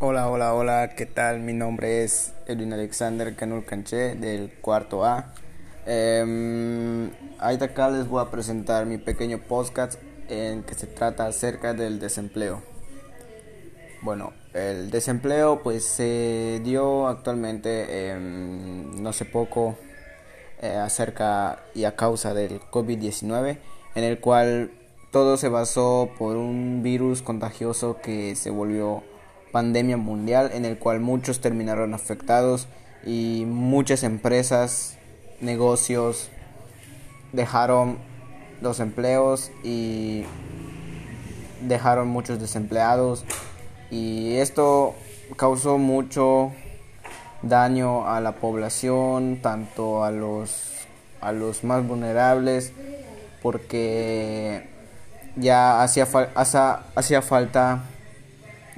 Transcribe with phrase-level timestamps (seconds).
[0.00, 1.40] Hola, hola, hola, ¿qué tal?
[1.40, 5.34] Mi nombre es Edwin Alexander Canul Canché del cuarto A.
[5.86, 11.74] Eh, ahí acá les voy a presentar mi pequeño podcast en que se trata acerca
[11.74, 12.62] del desempleo.
[14.00, 19.76] Bueno, el desempleo pues se dio actualmente no sé poco
[20.62, 23.58] eh, acerca y a causa del COVID-19
[23.96, 24.70] en el cual
[25.10, 29.02] todo se basó por un virus contagioso que se volvió
[29.52, 32.68] pandemia mundial en el cual muchos terminaron afectados
[33.04, 34.96] y muchas empresas,
[35.40, 36.30] negocios
[37.32, 37.98] dejaron
[38.60, 40.24] los empleos y
[41.62, 43.24] dejaron muchos desempleados.
[43.90, 44.94] Y esto
[45.36, 46.52] causó mucho
[47.42, 50.74] daño a la población, tanto a los
[51.20, 52.72] a los más vulnerables
[53.42, 54.68] porque
[55.36, 56.06] ya hacía,
[56.94, 57.82] hacía falta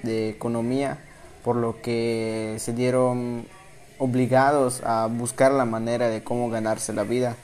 [0.02, 0.98] de economía,
[1.44, 3.46] por lo que se dieron
[3.98, 7.36] obligados a buscar la manera de cómo ganarse la vida.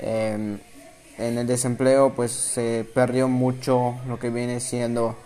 [0.00, 0.58] Em,
[1.18, 5.16] en el desempleo pues se perdió mucho lo que viene siendo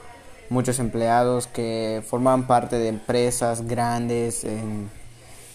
[0.49, 4.47] muchos empleados que formaban parte de empresas grandes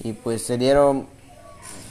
[0.04, 1.08] y pues se dieron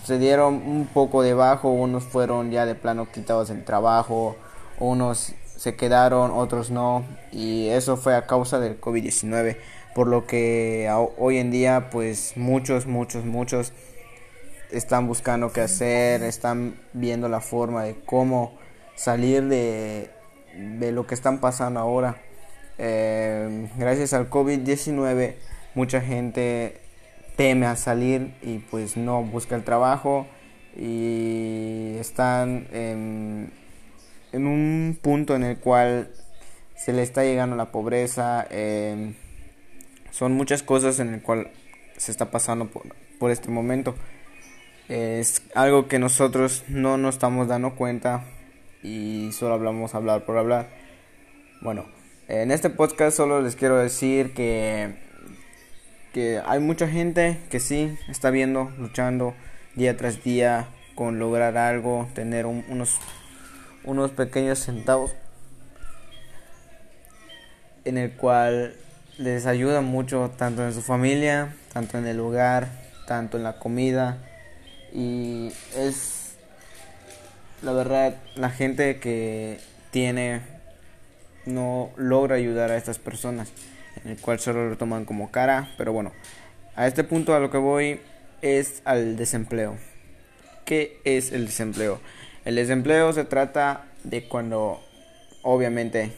[0.05, 4.37] se dieron un poco de bajo, unos fueron ya de plano quitados del trabajo,
[4.79, 9.57] unos se quedaron, otros no, y eso fue a causa del COVID-19,
[9.95, 13.73] por lo que hoy en día pues muchos, muchos, muchos
[14.71, 18.59] están buscando qué hacer, están viendo la forma de cómo
[18.95, 20.11] salir de,
[20.55, 22.23] de lo que están pasando ahora.
[22.79, 25.37] Eh, gracias al COVID-19
[25.77, 26.81] mucha gente
[27.37, 30.27] teme a salir y pues no busca el trabajo
[30.75, 33.53] y están en
[34.33, 36.11] en un punto en el cual
[36.77, 39.15] se le está llegando la pobreza, em,
[40.11, 41.51] son muchas cosas en el cual
[41.97, 42.69] se está pasando
[43.19, 43.95] por, este momento.
[44.89, 48.25] Es algo que nosotros no nos estamos dando cuenta
[48.83, 50.69] y solo hablamos hablar por hablar.
[51.61, 51.87] Bueno,
[52.29, 54.95] en este podcast solo les quiero decir que,
[56.13, 59.35] que hay mucha gente que sí está viendo, luchando
[59.75, 62.99] día tras día con lograr algo, tener unos
[63.87, 65.13] unos pequeños centavos
[67.85, 68.75] en el cual
[69.17, 72.69] les ayuda mucho tanto en su familia, tanto en el hogar,
[73.07, 74.19] tanto en la comida.
[74.93, 76.37] Y es
[77.63, 79.61] la verdad la gente que
[79.91, 80.43] tiene
[81.47, 83.53] no logra ayudar a estas personas
[84.05, 85.71] en el cual solo lo toman como cara.
[85.79, 86.13] Pero bueno
[86.75, 88.01] a este punto a lo que voy
[88.43, 89.79] es al desempleo.
[90.67, 92.01] ¿qué es el desempleo?
[92.47, 94.81] El desempleo se trata de cuando
[95.43, 96.13] obviamente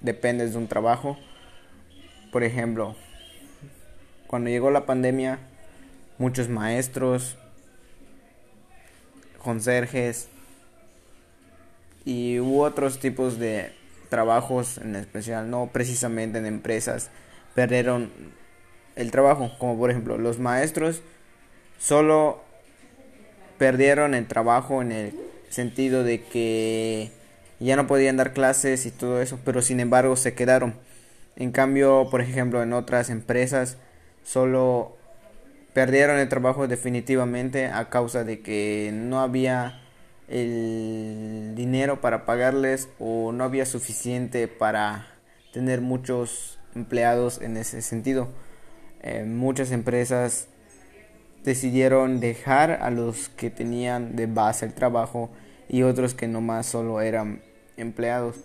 [0.00, 1.18] dependes de un trabajo.
[2.30, 2.94] Por ejemplo,
[4.28, 5.40] cuando llegó la pandemia,
[6.18, 7.36] muchos maestros,
[9.42, 10.28] conserjes
[12.04, 13.72] y hubo otros tipos de
[14.10, 17.10] trabajos en especial, no precisamente en empresas,
[17.56, 18.12] perdieron
[18.94, 21.02] el trabajo, como por ejemplo los maestros
[21.80, 22.40] solo
[23.58, 25.23] perdieron el trabajo en el
[25.54, 27.10] sentido de que
[27.60, 30.74] ya no podían dar clases y todo eso, pero sin embargo se quedaron.
[31.36, 33.78] En cambio, por ejemplo, en otras empresas
[34.22, 34.96] solo
[35.72, 39.80] perdieron el trabajo definitivamente a causa de que no había
[40.28, 45.06] el dinero para pagarles o no había suficiente para
[45.52, 48.28] tener muchos empleados en ese sentido.
[49.02, 50.48] Eh, muchas empresas
[51.44, 55.30] decidieron dejar a los que tenían de base el trabajo
[55.68, 57.42] y otros que nomás solo eran
[57.76, 58.36] empleados.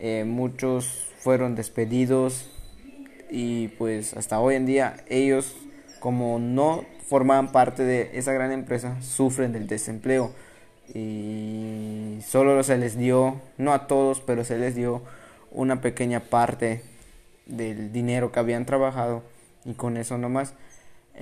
[0.00, 2.50] Eh, muchos fueron despedidos
[3.30, 5.54] y pues hasta hoy en día ellos
[6.00, 10.32] como no formaban parte de esa gran empresa sufren del desempleo
[10.94, 15.02] y solo se les dio, no a todos, pero se les dio
[15.52, 16.82] una pequeña parte
[17.46, 19.22] del dinero que habían trabajado
[19.64, 20.54] y con eso nomás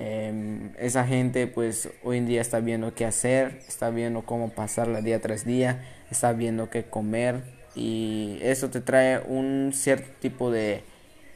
[0.01, 5.01] Em, esa gente pues hoy en día está viendo qué hacer, está viendo cómo pasarla
[5.01, 7.41] día tras día, está viendo qué comer
[7.75, 10.83] y eso te trae un cierto tipo de,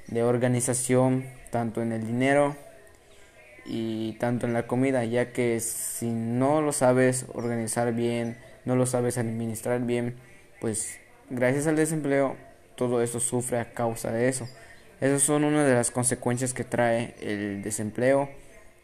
[0.08, 2.56] de organización tanto en el dinero
[3.66, 8.86] y tanto en la comida, ya que si no lo sabes organizar bien, no lo
[8.86, 10.16] sabes administrar bien,
[10.62, 11.00] pues
[11.30, 12.38] gracias al desempleo
[12.78, 14.48] todo eso sufre a causa de eso.
[15.02, 18.30] Esas son una de las consecuencias que trae el desempleo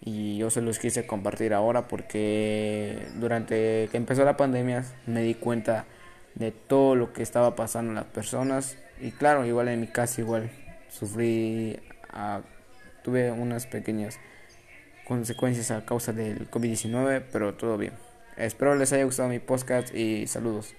[0.10, 5.36] y yo se los quise compartir ahora porque durante que empezó la pandemia me di
[5.36, 5.86] cuenta
[6.34, 10.22] de todo lo que estaba pasando en las personas y claro igual en mi casa
[10.22, 10.50] igual
[10.90, 11.80] sufrí
[12.12, 12.42] a
[13.04, 14.20] tuve unas pequeñas
[15.08, 17.94] consecuencias a causa del COVID-19, pero todo bien.
[18.36, 20.76] Espero les haya gustado mi podcast y saludos.